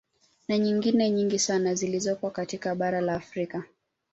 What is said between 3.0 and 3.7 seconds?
la Afrika